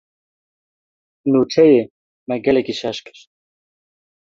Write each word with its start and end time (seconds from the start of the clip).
Nûçeyê, 1.31 1.81
me 2.27 2.35
gelekî 2.45 2.73
şaş 2.79 2.97
kir. 3.05 3.19